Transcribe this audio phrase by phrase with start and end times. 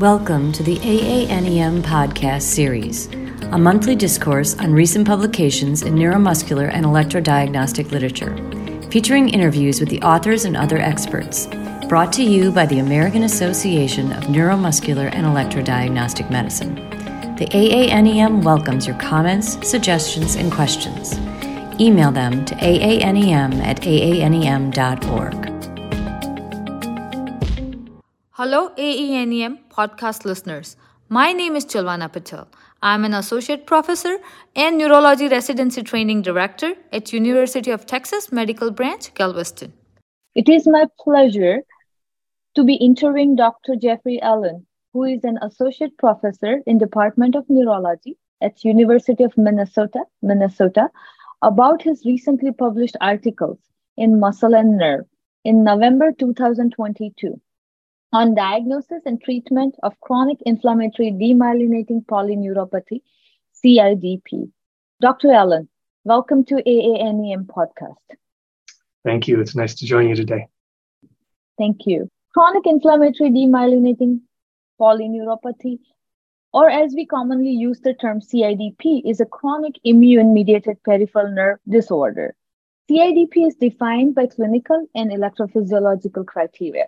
[0.00, 3.06] Welcome to the AANEM podcast series,
[3.52, 8.34] a monthly discourse on recent publications in neuromuscular and electrodiagnostic literature,
[8.90, 11.46] featuring interviews with the authors and other experts,
[11.88, 16.74] brought to you by the American Association of Neuromuscular and Electrodiagnostic Medicine.
[17.36, 21.16] The AANEM welcomes your comments, suggestions, and questions.
[21.80, 25.43] Email them to aanem at aanem.org.
[28.36, 30.76] Hello, AANEM podcast listeners.
[31.08, 32.48] My name is Chilvana Patel.
[32.82, 34.16] I'm an associate professor
[34.56, 39.72] and neurology residency training director at University of Texas Medical Branch, Galveston.
[40.34, 41.60] It is my pleasure
[42.56, 43.76] to be interviewing Dr.
[43.76, 50.00] Jeffrey Allen, who is an associate professor in Department of Neurology at University of Minnesota,
[50.22, 50.88] Minnesota,
[51.40, 53.60] about his recently published articles
[53.96, 55.06] in Muscle and Nerve
[55.44, 57.40] in November 2022
[58.14, 63.02] on diagnosis and treatment of chronic inflammatory demyelinating polyneuropathy,
[63.60, 64.52] CIDP.
[65.00, 65.32] Dr.
[65.32, 65.68] Allen,
[66.04, 68.06] welcome to AANEM podcast.
[69.04, 69.40] Thank you.
[69.40, 70.46] It's nice to join you today.
[71.58, 72.08] Thank you.
[72.32, 74.20] Chronic inflammatory demyelinating
[74.80, 75.80] polyneuropathy,
[76.52, 81.58] or as we commonly use the term CIDP, is a chronic immune mediated peripheral nerve
[81.68, 82.36] disorder.
[82.88, 86.86] CIDP is defined by clinical and electrophysiological criteria.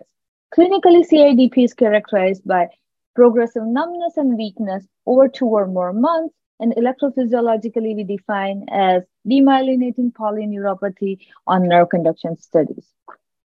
[0.55, 2.67] Clinically, CIDP is characterized by
[3.15, 10.11] progressive numbness and weakness over two or more months, and electrophysiologically we define as demyelinating
[10.13, 12.87] polyneuropathy on nerve conduction studies.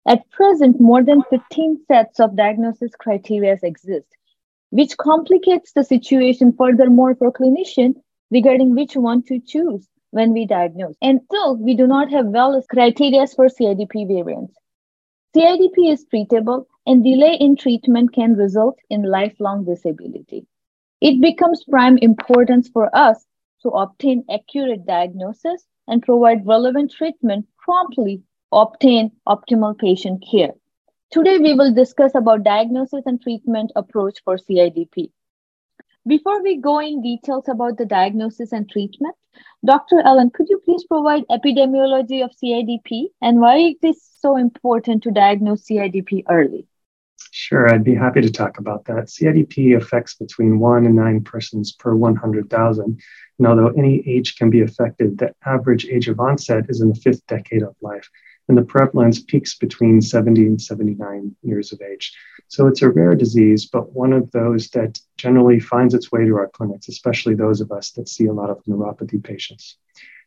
[0.07, 4.07] At present, more than 15 sets of diagnosis criteria exist,
[4.71, 7.97] which complicates the situation furthermore for clinicians
[8.31, 10.97] regarding which one to choose when we diagnose.
[11.03, 14.55] And still, we do not have well criteria for CIDP variants.
[15.35, 20.47] CIDP is treatable and delay in treatment can result in lifelong disability.
[21.01, 23.25] It becomes prime importance for us
[23.63, 30.53] to obtain accurate diagnosis and provide relevant treatment promptly obtain optimal patient care.
[31.11, 35.11] Today we will discuss about diagnosis and treatment approach for CIDP.
[36.07, 39.15] Before we go in details about the diagnosis and treatment,
[39.65, 40.01] Dr.
[40.01, 45.13] Allen, could you please provide epidemiology of CIDP and why it is so important to
[45.13, 46.67] diagnose CIDP early?
[47.45, 49.09] Sure, I'd be happy to talk about that.
[49.09, 53.03] CIDP affects between one and nine persons per 100,000.
[53.39, 56.95] And although any age can be affected, the average age of onset is in the
[56.95, 58.09] fifth decade of life.
[58.47, 62.17] And the prevalence peaks between 70 and 79 years of age.
[62.47, 66.37] So it's a rare disease, but one of those that generally finds its way to
[66.37, 69.79] our clinics, especially those of us that see a lot of neuropathy patients.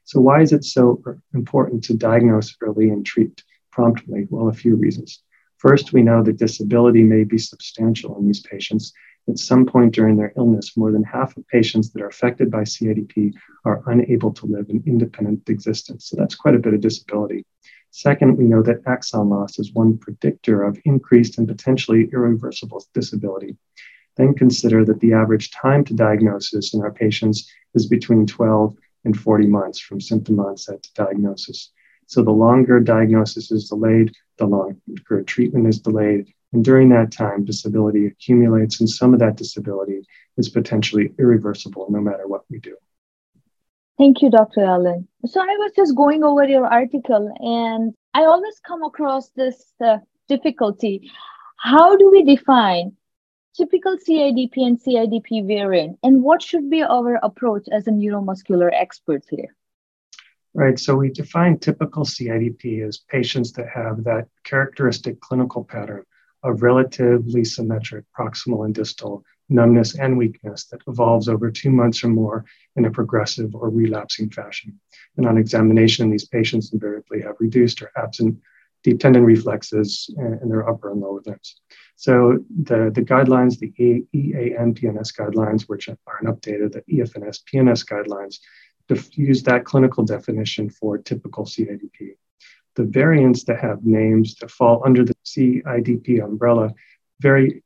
[0.03, 1.01] So, why is it so
[1.33, 4.27] important to diagnose early and treat promptly?
[4.29, 5.21] Well, a few reasons.
[5.67, 8.93] First, we know that disability may be substantial in these patients.
[9.27, 12.61] At some point during their illness, more than half of patients that are affected by
[12.61, 13.33] CIDP
[13.65, 16.05] are unable to live an independent existence.
[16.05, 17.47] So that's quite a bit of disability.
[17.89, 23.57] Second, we know that axon loss is one predictor of increased and potentially irreversible disability.
[24.17, 29.19] Then consider that the average time to diagnosis in our patients is between 12 and
[29.19, 31.71] 40 months from symptom onset to diagnosis.
[32.05, 36.33] So the longer diagnosis is delayed, the longer treatment is delayed.
[36.53, 40.01] And during that time, disability accumulates, and some of that disability
[40.37, 42.75] is potentially irreversible no matter what we do.
[43.97, 44.61] Thank you, Dr.
[44.61, 45.07] Allen.
[45.25, 49.97] So I was just going over your article, and I always come across this uh,
[50.27, 51.09] difficulty.
[51.57, 52.93] How do we define
[53.55, 59.27] typical CIDP and CIDP variant, and what should be our approach as a neuromuscular experts
[59.29, 59.55] here?
[60.57, 60.79] Right.
[60.79, 66.05] So we define typical CIDP as patients that have that characteristic clinical pattern
[66.43, 72.07] of relatively symmetric proximal and distal numbness and weakness that evolves over two months or
[72.07, 72.45] more
[72.77, 74.79] in a progressive or relapsing fashion.
[75.17, 78.37] And on examination, these patients invariably have reduced or absent
[78.81, 81.59] deep tendon reflexes in their upper and lower limbs.
[81.97, 87.85] So the, the guidelines, the EAN PNS guidelines, which are an updated, the EFNS PNS
[87.85, 88.37] guidelines,
[89.11, 92.15] use that clinical definition for typical CIDP.
[92.75, 96.73] The variants that have names that fall under the CIDP umbrella
[97.19, 97.63] vary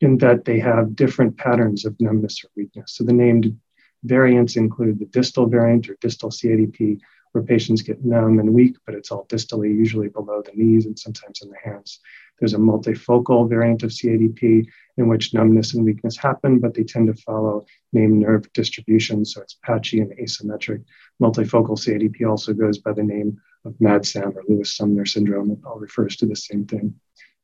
[0.00, 2.92] in that they have different patterns of numbness or weakness.
[2.92, 3.58] So the named
[4.04, 7.00] variants include the distal variant or distal CIDP,
[7.32, 10.98] where patients get numb and weak, but it's all distally, usually below the knees and
[10.98, 12.00] sometimes in the hands.
[12.40, 14.66] There's a multifocal variant of CIDP
[14.96, 19.42] in which numbness and weakness happen, but they tend to follow named nerve distribution, so
[19.42, 20.82] it's patchy and asymmetric.
[21.22, 25.50] Multifocal CIDP also goes by the name of MADSAM or Lewis Sumner syndrome.
[25.50, 26.94] It all refers to the same thing.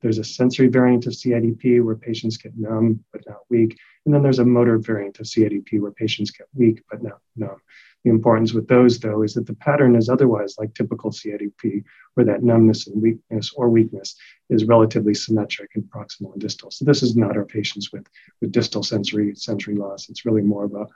[0.02, 3.78] There's a sensory variant of CIDP where patients get numb but not weak.
[4.04, 7.60] And then there's a motor variant of CIDP where patients get weak but not numb.
[8.06, 11.82] The importance with those, though, is that the pattern is otherwise like typical CIDP,
[12.14, 14.14] where that numbness and weakness or weakness
[14.48, 16.70] is relatively symmetric in proximal and distal.
[16.70, 18.06] So this is not our patients with,
[18.40, 20.08] with distal sensory sensory loss.
[20.08, 20.86] It's really more of a,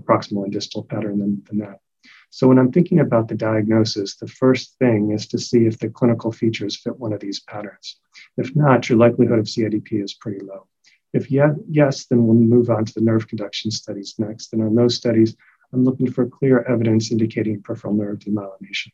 [0.00, 1.80] proximal and distal pattern than, than that.
[2.28, 5.88] So when I'm thinking about the diagnosis, the first thing is to see if the
[5.88, 7.96] clinical features fit one of these patterns.
[8.36, 10.66] If not, your likelihood of CIDP is pretty low.
[11.14, 14.52] If yes, then we'll move on to the nerve conduction studies next.
[14.52, 15.34] And on those studies,
[15.72, 18.88] I'm looking for clear evidence indicating peripheral nerve demyelination.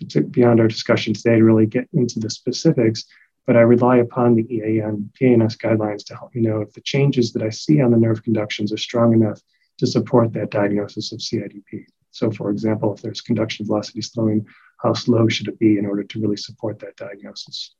[0.00, 3.04] It's beyond our discussion today to really get into the specifics,
[3.46, 7.32] but I rely upon the EAN PNS guidelines to help me know if the changes
[7.32, 9.40] that I see on the nerve conductions are strong enough
[9.78, 11.86] to support that diagnosis of CIDP.
[12.10, 14.46] So, for example, if there's conduction velocity slowing,
[14.78, 17.74] how slow should it be in order to really support that diagnosis?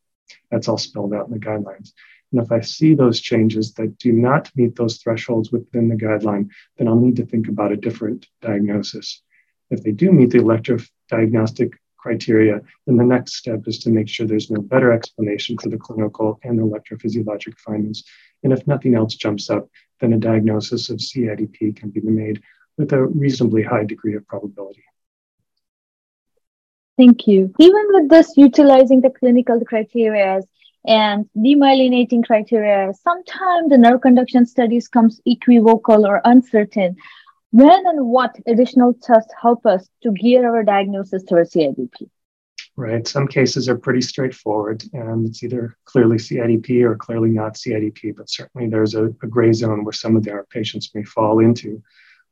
[0.51, 1.93] That's all spelled out in the guidelines.
[2.33, 6.49] And if I see those changes that do not meet those thresholds within the guideline,
[6.77, 9.23] then I'll need to think about a different diagnosis.
[9.71, 14.09] If they do meet the electro diagnostic criteria, then the next step is to make
[14.09, 18.03] sure there's no better explanation for the clinical and electrophysiologic findings.
[18.43, 19.69] And if nothing else jumps up,
[20.01, 22.43] then a diagnosis of CIDP can be made
[22.77, 24.85] with a reasonably high degree of probability.
[26.97, 27.55] Thank you.
[27.59, 30.41] Even with this, utilizing the clinical criteria
[30.87, 36.97] and demyelinating criteria, sometimes the nerve conduction studies comes equivocal or uncertain.
[37.51, 42.09] When and what additional tests help us to gear our diagnosis towards CIDP?
[42.75, 43.07] Right.
[43.07, 48.31] Some cases are pretty straightforward, and it's either clearly CIDP or clearly not CIDP, but
[48.31, 51.83] certainly there's a, a gray zone where some of our patients may fall into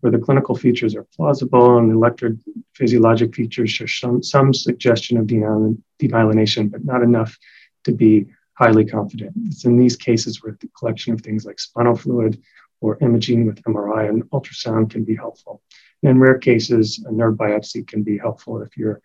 [0.01, 5.27] where the clinical features are plausible and the electrophysiologic features show some, some suggestion of
[5.27, 7.39] demyelination, but not enough
[7.85, 8.27] to be
[8.61, 9.33] highly confident.
[9.47, 12.43] It's in these cases where the collection of things like spinal fluid
[12.83, 15.63] or imaging with MRI and ultrasound can be helpful.
[16.03, 19.01] And in rare cases, a nerve biopsy can be helpful if you're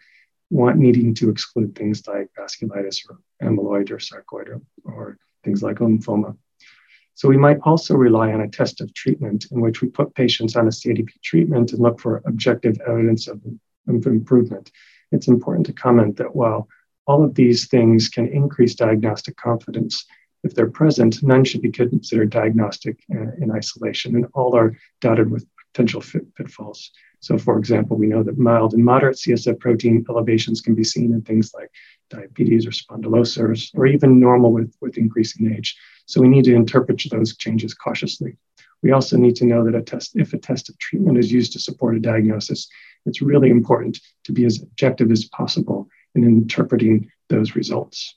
[0.50, 5.78] want, needing to exclude things like vasculitis or amyloid or sarcoid or, or things like
[5.78, 6.38] lymphoma.
[7.13, 10.58] So we might also rely on a test of treatment in which we put patients
[10.58, 13.42] on a CIDP treatment and look for objective evidence of,
[13.88, 14.69] of improvement.
[15.13, 16.68] It's important to comment that while
[17.07, 20.06] all of these things can increase diagnostic confidence.
[20.44, 25.31] If they're present, none should be considered diagnostic uh, in isolation, and all are dotted
[25.31, 26.04] with potential
[26.38, 26.92] pitfalls.
[27.19, 31.13] So, for example, we know that mild and moderate CSF protein elevations can be seen
[31.13, 31.72] in things like
[32.10, 35.75] diabetes or spondylosis, or even normal with, with increasing age.
[36.06, 38.38] So, we need to interpret those changes cautiously.
[38.84, 41.54] We also need to know that a test, if a test of treatment is used
[41.54, 42.68] to support a diagnosis,
[43.08, 48.15] it's really important to be as objective as possible in interpreting those results.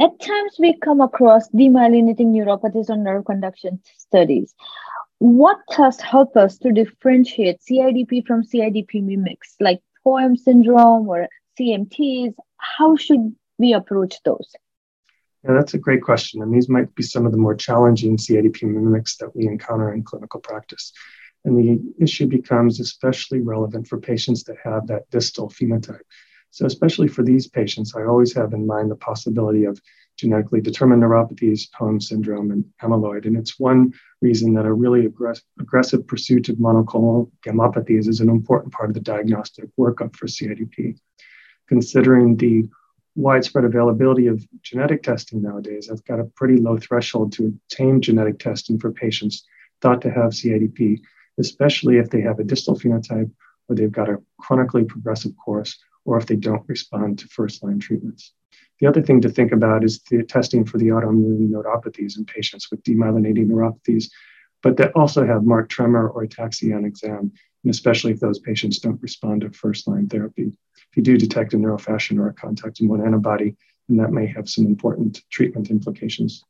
[0.00, 4.54] At times, we come across demyelinating neuropathies or nerve conduction studies.
[5.18, 12.34] What tests help us to differentiate CIDP from CIDP mimics, like POEMS syndrome or CMTs?
[12.58, 14.54] How should we approach those?
[15.44, 16.42] Yeah, that's a great question.
[16.42, 20.04] And these might be some of the more challenging CIDP mimics that we encounter in
[20.04, 20.92] clinical practice.
[21.44, 26.00] And the issue becomes especially relevant for patients that have that distal phenotype.
[26.50, 29.80] So, especially for these patients, I always have in mind the possibility of
[30.18, 33.24] genetically determined neuropathies, POEMS syndrome, and amyloid.
[33.26, 38.28] And it's one reason that a really aggressive, aggressive pursuit of monoclonal gammopathies is an
[38.28, 40.98] important part of the diagnostic workup for CIDP.
[41.68, 42.68] Considering the
[43.14, 48.38] widespread availability of genetic testing nowadays, I've got a pretty low threshold to obtain genetic
[48.38, 49.44] testing for patients
[49.80, 51.00] thought to have CIDP,
[51.38, 53.30] especially if they have a distal phenotype
[53.68, 55.78] or they've got a chronically progressive course
[56.08, 58.32] or if they don't respond to first line treatments.
[58.80, 62.70] The other thing to think about is the testing for the autoimmune nodopathies in patients
[62.70, 64.06] with demyelinating neuropathies,
[64.62, 67.30] but that also have marked tremor or ataxia on exam,
[67.62, 70.50] and especially if those patients don't respond to first line therapy.
[70.90, 73.54] If you do detect a neurofascin or a contactin antibody,
[73.88, 76.42] then that may have some important treatment implications.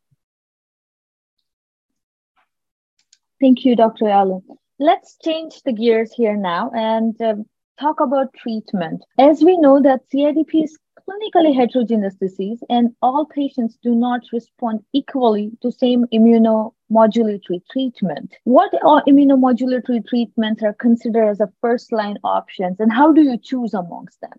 [3.41, 4.09] Thank you, Dr.
[4.09, 4.43] Allen.
[4.79, 7.35] Let's change the gears here now and uh,
[7.79, 9.05] talk about treatment.
[9.19, 14.81] As we know that CIDP is clinically heterogeneous disease and all patients do not respond
[14.93, 18.35] equally to same immunomodulatory treatment.
[18.45, 23.39] What are immunomodulatory treatments are considered as a first line options and how do you
[23.39, 24.33] choose amongst them?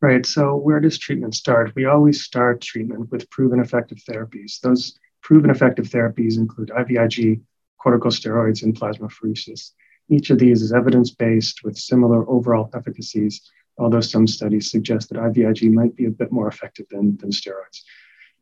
[0.00, 0.26] Right.
[0.26, 1.72] So where does treatment start?
[1.74, 4.60] We always start treatment with proven effective therapies.
[4.60, 7.40] Those proven effective therapies include IVIG,
[7.82, 9.70] corticosteroids, and plasmapheresis.
[10.08, 13.40] Each of these is evidence based with similar overall efficacies,
[13.78, 17.82] although some studies suggest that IVIG might be a bit more effective than, than steroids.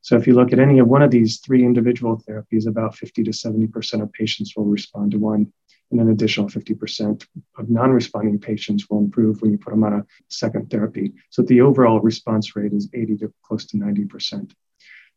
[0.01, 3.23] So if you look at any of one of these three individual therapies, about 50
[3.23, 5.53] to 70% of patients will respond to one,
[5.93, 7.25] and an additional 50%
[7.59, 11.13] of non-responding patients will improve when you put them on a second therapy.
[11.31, 14.53] So the overall response rate is 80 to close to 90%.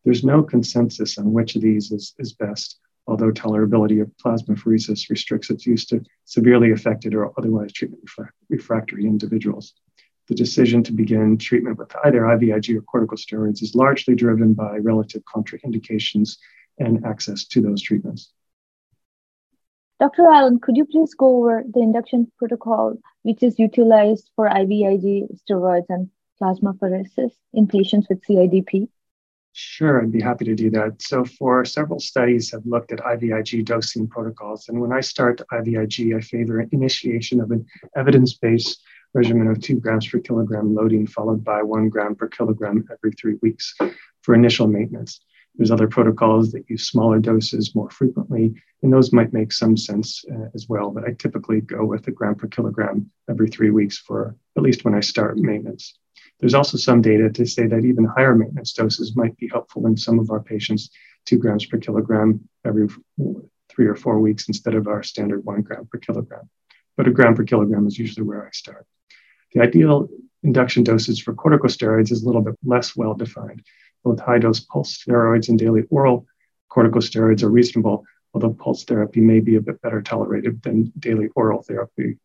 [0.04, 5.50] There's no consensus on which of these is, is best, although tolerability of plasmapheresis restricts
[5.50, 8.10] its use to severely affected or otherwise treatment
[8.50, 9.74] refractory individuals
[10.28, 15.24] the decision to begin treatment with either IVIG or corticosteroids is largely driven by relative
[15.24, 16.38] contraindications
[16.80, 18.32] and access to those treatments.
[20.00, 20.28] Dr.
[20.28, 25.86] Allen, could you please go over the induction protocol which is utilized for IVIG steroids
[25.90, 26.10] and
[26.42, 28.90] plasmapheresis in patients with CIDP?
[29.58, 31.02] Sure, I'd be happy to do that.
[31.02, 36.14] So, for several studies have looked at IVIG dosing protocols, and when I start IVIG,
[36.14, 38.84] I favor initiation of an evidence-based
[39.14, 43.36] regimen of two grams per kilogram loading, followed by one gram per kilogram every three
[43.42, 43.74] weeks
[44.24, 45.22] for initial maintenance.
[45.56, 50.26] There's other protocols that use smaller doses more frequently, and those might make some sense
[50.30, 50.92] uh, as well.
[50.92, 54.84] But I typically go with a gram per kilogram every three weeks for at least
[54.84, 55.98] when I start maintenance.
[56.40, 59.98] There's also some data to say that even higher maintenance doses might be helpful in
[59.98, 60.90] some of our patients,
[61.26, 62.88] two grams per kilogram every
[63.70, 66.50] three or four weeks instead of our standard one gram per kilogram.
[66.98, 68.86] But a gram per kilogram is usually where I start.
[69.54, 70.10] The ideal
[70.44, 73.64] induction dosage for corticosteroids is a little bit less well defined.
[74.04, 76.28] Both high dose pulse steroids and daily oral
[76.70, 81.64] corticosteroids are reasonable, although pulse therapy may be a bit better tolerated than daily oral
[81.64, 82.18] therapy.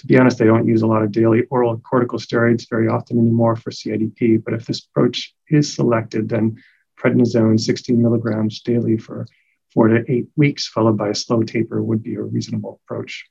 [0.00, 3.56] To be honest, I don't use a lot of daily oral corticosteroids very often anymore
[3.56, 6.62] for CIDP, but if this approach is selected, then
[7.00, 9.26] prednisone 16 milligrams daily for
[9.72, 13.26] four to eight weeks, followed by a slow taper, would be a reasonable approach.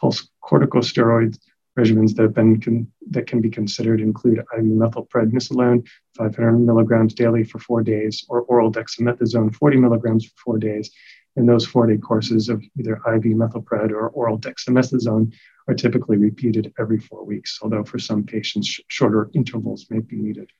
[0.00, 1.38] Pulse corticosteroid
[1.78, 7.44] regimens that have been con- that can be considered include IV methylprednisolone, 500 milligrams daily
[7.44, 10.90] for four days, or oral dexamethasone, 40 milligrams for four days.
[11.36, 15.34] And those four-day courses of either IV methylpred or oral dexamethasone
[15.68, 20.16] are typically repeated every four weeks, although for some patients, sh- shorter intervals may be
[20.16, 20.50] needed.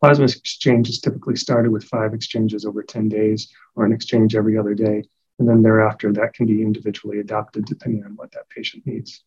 [0.00, 4.58] Plasma exchange is typically started with five exchanges over 10 days or an exchange every
[4.58, 5.02] other day.
[5.38, 9.22] And then thereafter, that can be individually adapted depending on what that patient needs.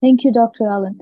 [0.00, 0.66] Thank you, Dr.
[0.66, 0.98] Allen.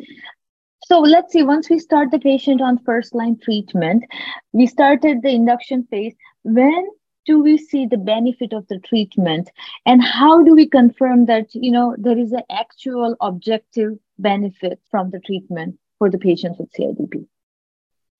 [0.84, 4.04] So let's see, once we start the patient on first line treatment,
[4.52, 6.14] we started the induction phase.
[6.42, 6.88] When
[7.28, 9.50] do we see the benefit of the treatment
[9.84, 15.10] and how do we confirm that you know there is an actual objective benefit from
[15.10, 17.26] the treatment for the patients with CIDP?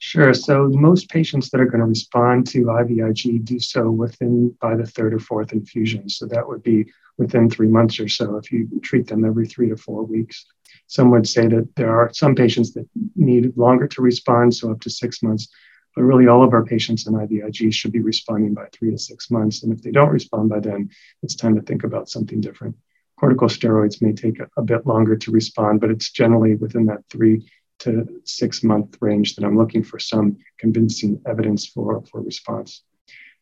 [0.01, 0.33] Sure.
[0.33, 4.87] So most patients that are going to respond to IVIG do so within by the
[4.87, 6.09] third or fourth infusion.
[6.09, 6.87] So that would be
[7.17, 10.47] within three months or so if you treat them every three to four weeks.
[10.87, 12.87] Some would say that there are some patients that
[13.17, 15.49] need longer to respond, so up to six months.
[15.95, 19.31] But really, all of our patients in IVIG should be responding by three to six
[19.31, 19.63] months.
[19.63, 20.91] And if they don't respond by then,
[21.23, 22.77] it's time to think about something different.
[23.21, 27.45] Corticosteroids may take a, a bit longer to respond, but it's generally within that three
[27.81, 32.83] to six month range that I'm looking for some convincing evidence for, for response.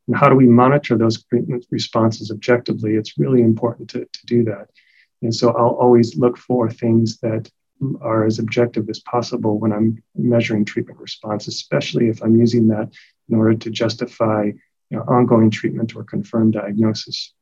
[0.06, 1.24] And how do we monitor those
[1.70, 2.94] responses objectively?
[2.94, 4.68] It's really important to, to do that.
[5.22, 7.50] And so I'll always look for things that
[8.00, 12.92] are as objective as possible when I'm measuring treatment response, especially if I'm using that
[13.28, 14.45] in order to justify
[14.90, 17.33] you know, ongoing treatment or confirm diagnosis.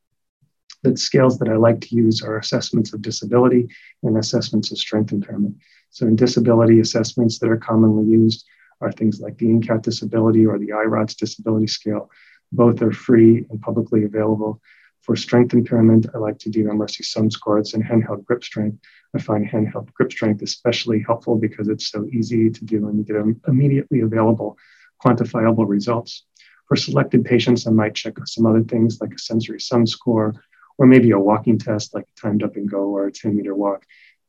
[0.82, 3.68] The scales that I like to use are assessments of disability
[4.02, 5.56] and assessments of strength impairment.
[5.90, 8.44] So, in disability assessments that are commonly used
[8.80, 12.10] are things like the INCAT disability or the I-RODS disability scale.
[12.52, 14.60] Both are free and publicly available.
[15.02, 18.78] For strength impairment, I like to do MRC sum scores and handheld grip strength.
[19.14, 23.04] I find handheld grip strength especially helpful because it's so easy to do and you
[23.04, 23.16] get
[23.48, 24.56] immediately available
[25.04, 26.24] quantifiable results.
[26.68, 30.34] For selected patients, I might check some other things like a sensory sum score
[30.78, 33.54] or maybe a walking test like a timed up and go or a 10 meter
[33.54, 33.84] walk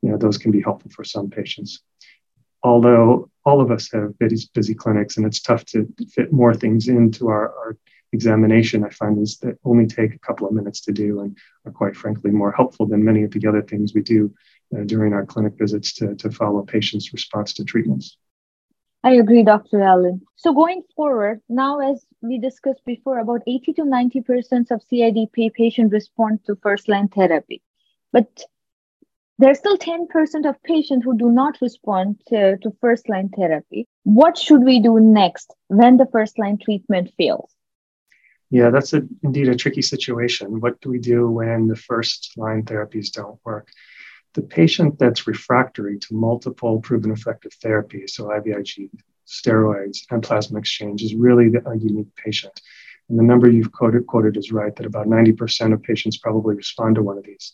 [0.05, 1.81] you know, those can be helpful for some patients.
[2.61, 7.27] Although all of us have busy, clinics and it's tough to fit more things into
[7.27, 7.77] our, our
[8.13, 11.71] examination, I find these that only take a couple of minutes to do and are
[11.71, 14.31] quite frankly more helpful than many of the other things we do
[14.73, 18.17] Uh, during our clinic visits to, to follow patients' response to treatments.
[19.03, 19.81] I agree, Dr.
[19.81, 20.21] Allen.
[20.37, 25.93] So going forward, now as we discussed before, about 80 to 90% of CIDP patients
[25.93, 27.61] respond to first-line therapy.
[28.11, 28.27] But
[29.37, 33.87] there's still 10% of patients who do not respond to, to first line therapy.
[34.03, 37.53] What should we do next when the first line treatment fails?
[38.49, 40.59] Yeah, that's a, indeed a tricky situation.
[40.59, 43.69] What do we do when the first line therapies don't work?
[44.35, 48.89] The patient that's refractory to multiple proven effective therapies, so IVIG,
[49.25, 52.61] steroids, and plasma exchange is really a unique patient.
[53.09, 56.95] And the number you've quoted, quoted is right that about 90% of patients probably respond
[56.95, 57.53] to one of these.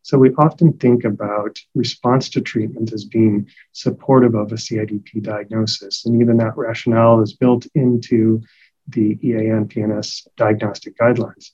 [0.00, 6.06] So we often think about response to treatment as being supportive of a CIDP diagnosis.
[6.06, 8.40] And even that rationale is built into
[8.88, 11.50] the EAN PNS diagnostic guidelines.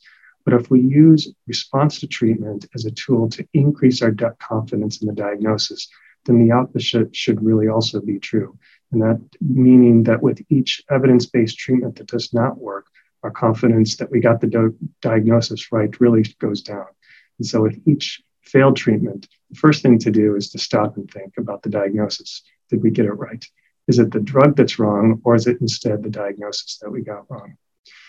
[0.49, 5.07] But if we use response to treatment as a tool to increase our confidence in
[5.07, 5.89] the diagnosis,
[6.25, 8.57] then the opposite should really also be true.
[8.91, 12.87] And that meaning that with each evidence based treatment that does not work,
[13.23, 16.87] our confidence that we got the do- diagnosis right really goes down.
[17.39, 21.11] And so with each failed treatment, the first thing to do is to stop and
[21.11, 22.43] think about the diagnosis.
[22.71, 23.45] Did we get it right?
[23.87, 27.31] Is it the drug that's wrong, or is it instead the diagnosis that we got
[27.31, 27.59] wrong?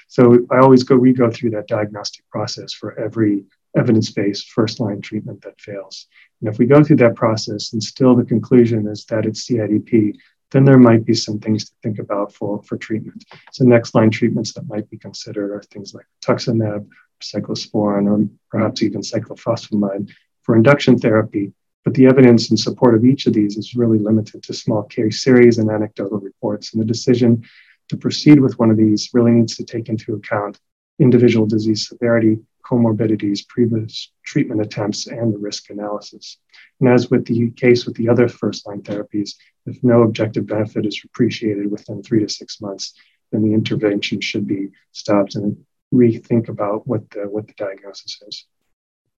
[0.09, 3.45] So I always go, we go through that diagnostic process for every
[3.77, 6.07] evidence based first line treatment that fails.
[6.41, 10.15] And if we go through that process and still the conclusion is that it's CIDP,
[10.49, 13.23] then there might be some things to think about for, for treatment.
[13.51, 16.87] So next line treatments that might be considered are things like rituximab,
[17.21, 20.09] cyclosporin, or perhaps even cyclophosphamide
[20.41, 21.53] for induction therapy.
[21.85, 25.23] But the evidence in support of each of these is really limited to small case
[25.23, 26.73] series and anecdotal reports.
[26.73, 27.43] And the decision
[27.89, 30.59] to proceed with one of these really needs to take into account
[30.99, 36.37] individual disease severity, comorbidities, previous treatment attempts, and the risk analysis.
[36.79, 39.31] And as with the case with the other first line therapies,
[39.65, 42.93] if no objective benefit is appreciated within three to six months,
[43.31, 45.57] then the intervention should be stopped and
[45.93, 48.45] rethink about what the, what the diagnosis is.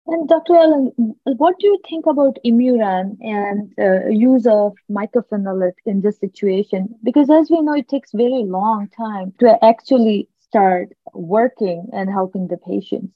[0.06, 0.56] And Dr.
[0.56, 0.92] Allen,
[1.24, 6.94] what do you think about Imuran and uh, use of mycophenolate in this situation?
[7.04, 12.48] Because as we know, it takes very long time to actually start working and helping
[12.48, 13.12] the patients.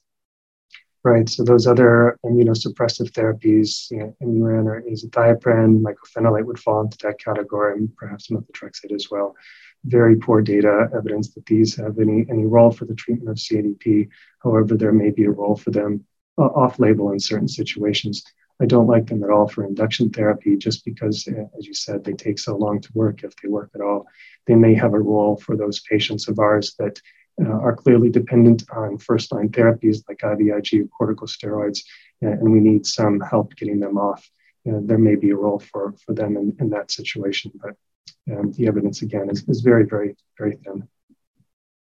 [1.03, 1.29] Right.
[1.29, 7.19] So those other immunosuppressive therapies, you know, Imuran or azathioprine, mycophenolate would fall into that
[7.19, 9.35] category, and perhaps methotrexate as well.
[9.83, 14.09] Very poor data evidence that these have any any role for the treatment of CIDP.
[14.43, 16.05] However, there may be a role for them
[16.37, 18.23] uh, off label in certain situations.
[18.61, 22.03] I don't like them at all for induction therapy just because, uh, as you said,
[22.03, 24.07] they take so long to work if they work at all.
[24.47, 27.01] They may have a role for those patients of ours that
[27.41, 31.83] uh, are clearly dependent on first line therapies like IVIG or corticosteroids,
[32.23, 34.29] uh, and we need some help getting them off.
[34.63, 37.75] There may be a role for, for them in, in that situation, but
[38.31, 40.87] um, the evidence again is, is very, very, very thin.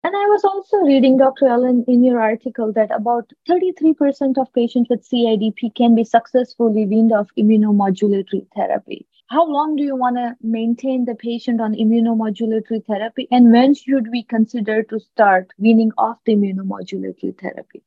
[0.04, 1.46] And I was also reading, Dr.
[1.46, 7.12] Allen, in your article that about 33% of patients with CIDP can be successfully weaned
[7.12, 9.06] off immunomodulatory therapy.
[9.28, 13.28] How long do you want to maintain the patient on immunomodulatory therapy?
[13.30, 17.84] And when should we consider to start weaning off the immunomodulatory therapy?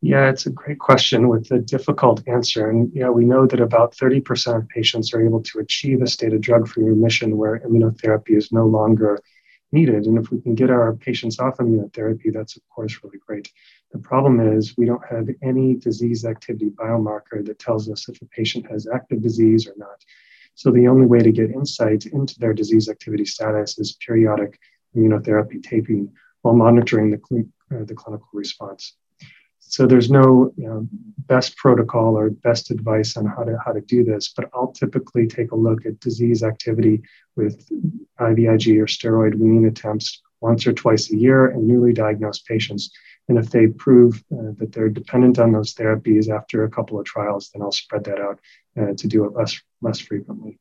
[0.00, 2.68] Yeah, it's a great question with a difficult answer.
[2.68, 6.32] And yeah, we know that about 30% of patients are able to achieve a state
[6.32, 9.20] of drug free remission where immunotherapy is no longer
[9.72, 10.06] needed.
[10.06, 13.50] And if we can get our patients off immunotherapy, that's of course really great.
[13.92, 18.26] The problem is we don't have any disease activity biomarker that tells us if a
[18.26, 20.04] patient has active disease or not.
[20.54, 24.58] So the only way to get insight into their disease activity status is periodic
[24.94, 28.96] immunotherapy taping while monitoring the, cl- uh, the clinical response.
[29.72, 30.86] So there's no you know,
[31.28, 35.26] best protocol or best advice on how to how to do this, but I'll typically
[35.26, 37.00] take a look at disease activity
[37.36, 37.66] with
[38.20, 42.92] IVIG or steroid weaning attempts once or twice a year in newly diagnosed patients.
[43.30, 47.06] And if they prove uh, that they're dependent on those therapies after a couple of
[47.06, 48.40] trials, then I'll spread that out
[48.78, 50.58] uh, to do it less less frequently.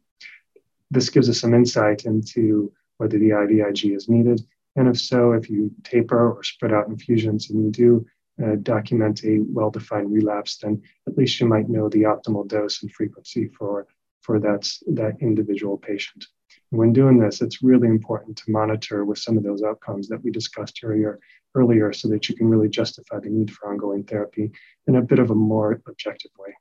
[0.90, 4.40] This gives us some insight into whether the IVIG is needed,
[4.78, 8.06] and if so, if you taper or spread out infusions and you do
[8.44, 12.92] uh, document a well-defined relapse, then at least you might know the optimal dose and
[12.92, 13.88] frequency for,
[14.22, 16.26] for that, that individual patient.
[16.72, 20.24] And when doing this, it's really important to monitor with some of those outcomes that
[20.24, 21.20] we discussed earlier,
[21.56, 24.52] earlier so that you can really justify the need for ongoing therapy
[24.88, 26.54] in a bit of a more objective way.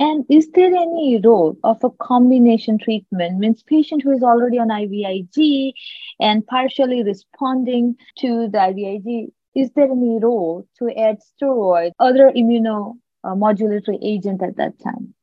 [0.00, 3.38] And is there any role of a combination treatment?
[3.38, 5.74] Means patient who is already on IVIG
[6.18, 13.98] and partially responding to the IVIG is there any role to add steroid, other immunomodulatory
[14.02, 15.14] agent at that time?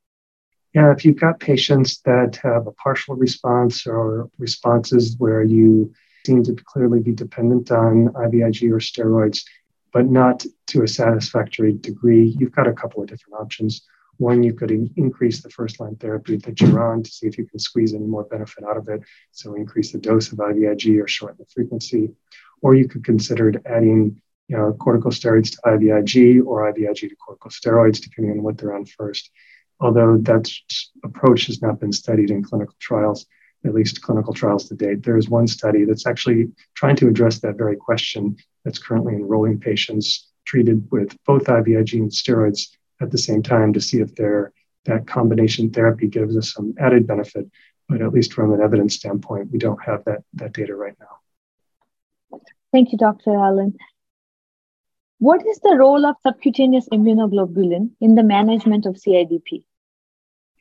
[0.73, 5.93] Yeah, if you've got patients that have a partial response or responses where you
[6.25, 9.43] seem to clearly be dependent on IVIG or steroids,
[9.91, 13.87] but not to a satisfactory degree, you've got a couple of different options.
[14.17, 17.37] One, you could in- increase the first line therapy that you're on to see if
[17.37, 19.01] you can squeeze any more benefit out of it.
[19.31, 22.11] So increase the dose of IVIG or shorten the frequency
[22.61, 28.37] or you could consider adding you know, corticosteroids to IVIG or IVIG to corticosteroids, depending
[28.37, 29.29] on what they're on first.
[29.79, 30.51] Although that
[31.03, 33.25] approach has not been studied in clinical trials,
[33.65, 35.03] at least clinical trials to date.
[35.03, 39.59] There is one study that's actually trying to address that very question that's currently enrolling
[39.59, 42.69] patients treated with both IVIG and steroids
[43.01, 47.49] at the same time to see if that combination therapy gives us some added benefit.
[47.89, 52.39] But at least from an evidence standpoint, we don't have that, that data right now.
[52.71, 53.33] Thank you, Dr.
[53.33, 53.77] Allen.
[55.19, 59.63] What is the role of subcutaneous immunoglobulin in the management of CIDP?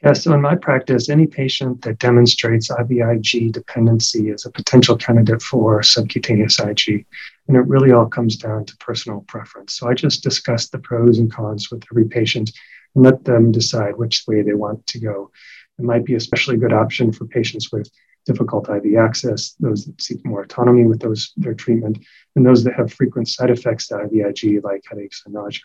[0.03, 5.43] Yeah, so in my practice, any patient that demonstrates IVIG dependency is a potential candidate
[5.43, 7.07] for subcutaneous IG.
[7.49, 9.75] And it really all comes down to personal preference.
[9.75, 12.51] So I just discuss the pros and cons with every patient
[12.95, 15.31] and let them decide which way they want to go.
[15.79, 17.91] It might be especially good option for patients with
[18.27, 21.99] difficult IV access, those that seek more autonomy with those their treatment,
[22.35, 25.63] and those that have frequent side effects to IVIG like headaches and nausea.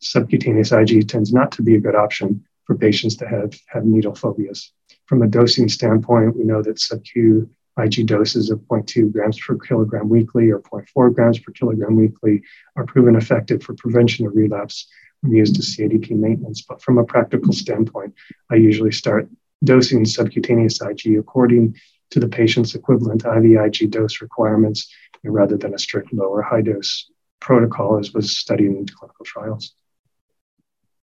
[0.00, 4.14] Subcutaneous IG tends not to be a good option for patients that have, have needle
[4.14, 4.72] phobias.
[5.06, 10.08] From a dosing standpoint, we know that sub-Q IG doses of 0.2 grams per kilogram
[10.08, 12.42] weekly or 0.4 grams per kilogram weekly
[12.76, 14.88] are proven effective for prevention of relapse
[15.20, 16.62] when used as CIDP maintenance.
[16.62, 18.14] But from a practical standpoint,
[18.50, 19.28] I usually start
[19.64, 21.76] dosing subcutaneous IG according
[22.12, 24.88] to the patient's equivalent IVIG dose requirements
[25.24, 29.74] rather than a strict low or high dose protocol as was studied in clinical trials.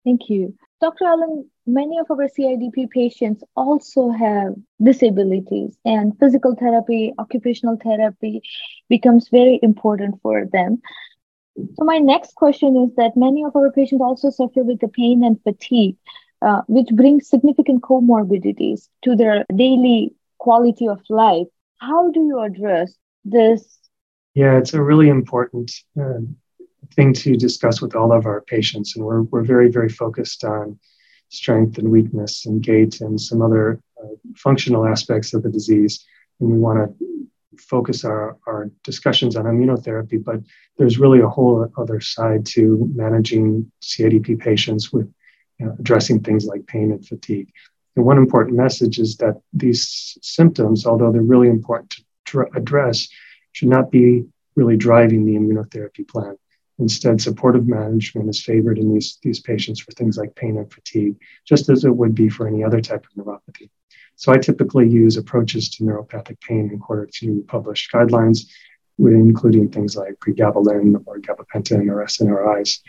[0.04, 0.56] Thank you.
[0.82, 1.06] Dr.
[1.06, 8.42] Allen, many of our CIDP patients also have disabilities, and physical therapy, occupational therapy
[8.90, 10.82] becomes very important for them.
[11.58, 15.24] So, my next question is that many of our patients also suffer with the pain
[15.24, 15.98] and fatigue,
[16.42, 21.48] uh, which brings significant comorbidities to their daily quality of life.
[21.80, 23.80] How do you address this?
[24.34, 26.20] Yeah, it's a really important uh,
[26.96, 28.96] thing to discuss with all of our patients.
[28.96, 30.80] And we're, we're very, very focused on
[31.30, 36.06] strength and weakness and gait and some other uh, functional aspects of the disease.
[36.40, 37.08] And we want to
[37.58, 40.40] focus our, our discussions on immunotherapy, but
[40.78, 45.12] there's really a whole other side to managing CIDP patients with
[45.60, 47.52] you know, addressing things like pain and fatigue.
[47.98, 51.96] And one important message is that these symptoms, although they're really important
[52.28, 53.08] to address,
[53.54, 54.24] should not be
[54.56, 56.38] really driving the immunotherapy plan.
[56.78, 61.16] Instead, supportive management is favored in these, these patients for things like pain and fatigue,
[61.44, 63.72] just as it would be for any other type of neuropathy.
[64.16, 68.46] So I typically use approaches to neuropathic pain according to published guidelines,
[69.00, 72.80] including things like pregabalin or gabapentin or SNRIs.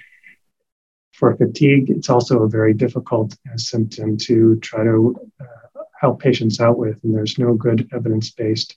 [1.19, 6.61] For fatigue, it's also a very difficult uh, symptom to try to uh, help patients
[6.61, 8.77] out with, and there's no good evidence based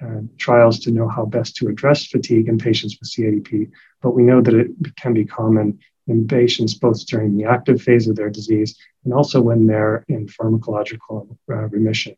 [0.00, 3.72] uh, trials to know how best to address fatigue in patients with CIDP.
[4.00, 8.06] but we know that it can be common in patients both during the active phase
[8.06, 12.14] of their disease and also when they're in pharmacological uh, remission.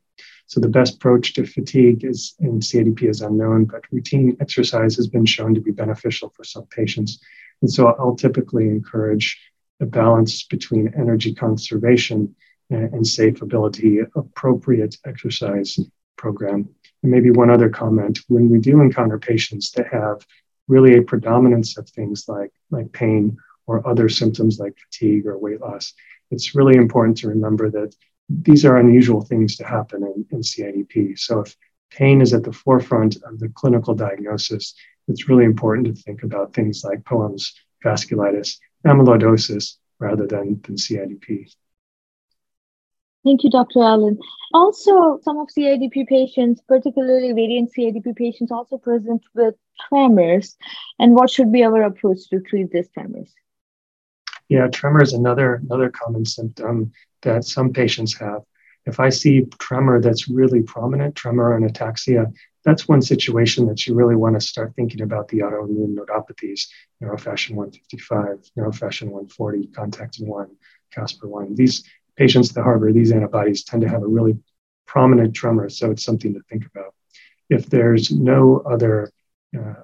[0.47, 5.09] So the best approach to fatigue is in CIDP is unknown, but routine exercise has
[5.09, 7.19] been shown to be beneficial for some patients.
[7.63, 9.39] And so I'll typically encourage
[9.85, 12.35] a balance between energy conservation
[12.71, 15.79] and, and safe ability, appropriate exercise
[16.17, 16.69] program.
[17.03, 20.27] And maybe one other comment when we do encounter patients that have
[20.67, 25.61] really a predominance of things like, like pain or other symptoms like fatigue or weight
[25.61, 25.93] loss,
[26.31, 27.95] it's really important to remember that
[28.29, 31.19] these are unusual things to happen in, in CIDP.
[31.19, 31.55] So if
[31.91, 34.75] pain is at the forefront of the clinical diagnosis,
[35.09, 37.53] it's really important to think about things like POEMS,
[37.85, 41.51] vasculitis, amyloidosis, rather than, than CIDP.
[43.25, 43.83] Thank you, Dr.
[43.83, 44.19] Allen.
[44.53, 49.55] Also, some of CIDP patients, particularly variant CIDP patients, also present with
[49.89, 50.57] tremors.
[50.99, 53.33] And what should be our approach to treat these tremors?
[54.49, 56.93] Yeah, tremor is another another common symptom
[57.23, 58.43] that some patients have.
[58.85, 62.31] If I see tremor that's really prominent, tremor and ataxia,
[62.65, 66.69] that's one situation that you really want to start thinking about the autoimmune nodopathies,
[67.03, 70.49] neurofascin 155, neurofascin 140, contactin 1,
[70.95, 71.55] Caspr 1.
[71.55, 71.85] These
[72.17, 74.39] patients that harbor these antibodies tend to have a really
[74.87, 76.95] prominent tremor, so it's something to think about.
[77.51, 79.11] If there's no other
[79.57, 79.75] uh,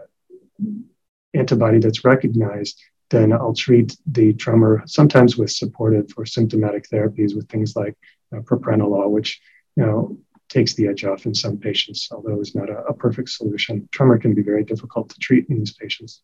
[1.34, 7.48] antibody that's recognized, then I'll treat the tremor sometimes with supportive or symptomatic therapies with
[7.48, 7.96] things like
[8.34, 9.40] uh, propranolol, which
[9.76, 10.18] you know
[10.50, 13.88] takes the edge off in some patients, although it's not a, a perfect solution.
[13.92, 16.22] Tremor can be very difficult to treat in these patients.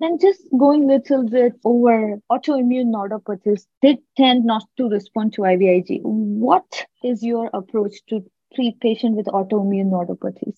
[0.00, 5.42] And just going a little bit over autoimmune neuropathies, they tend not to respond to
[5.42, 6.00] IVIG.
[6.02, 10.56] What is your approach to treat patients with autoimmune neuropathies?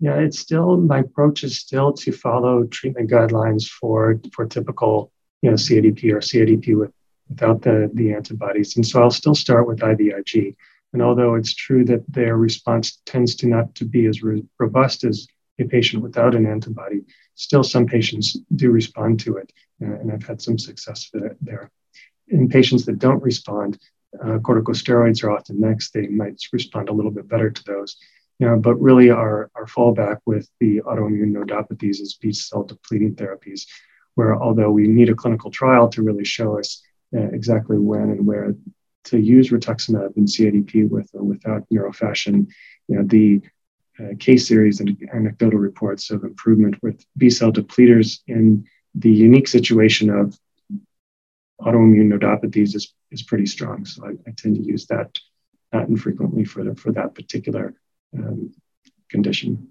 [0.00, 5.50] Yeah, it's still my approach is still to follow treatment guidelines for for typical you
[5.50, 6.92] know CIDP or CADP with
[7.28, 10.56] without the the antibodies, and so I'll still start with IVIG.
[10.92, 15.02] And although it's true that their response tends to not to be as re- robust
[15.02, 15.26] as
[15.58, 17.02] a patient without an antibody,
[17.34, 19.52] still some patients do respond to it.
[19.82, 21.10] Uh, and I've had some success
[21.40, 21.70] there.
[22.28, 23.78] In patients that don't respond,
[24.22, 25.92] uh, corticosteroids are often next.
[25.92, 27.96] They might respond a little bit better to those.
[28.38, 33.14] You know, but really, our, our fallback with the autoimmune nodopathies is B cell depleting
[33.14, 33.66] therapies,
[34.14, 36.82] where although we need a clinical trial to really show us
[37.14, 38.54] uh, exactly when and where
[39.04, 42.50] to use rituximab in CIDP with or without neurofascin.
[42.88, 43.40] you know, the
[44.00, 48.64] uh, case series and anecdotal reports of improvement with B cell depleters in
[48.94, 50.38] the unique situation of
[51.60, 53.84] autoimmune nodopathies is, is pretty strong.
[53.84, 55.18] So I, I tend to use that
[55.72, 57.74] not infrequently for, the, for that particular
[58.16, 58.52] um,
[59.10, 59.68] condition.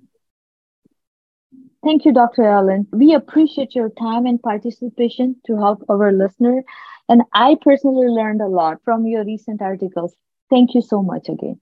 [1.84, 2.46] Thank you, Dr.
[2.46, 2.88] Allen.
[2.94, 6.64] We appreciate your time and participation to help our listener.
[7.10, 10.16] And I personally learned a lot from your recent articles.
[10.50, 11.60] Thank you so much again.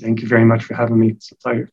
[0.00, 1.10] Thank you very much for having me.
[1.10, 1.68] It's a pleasure.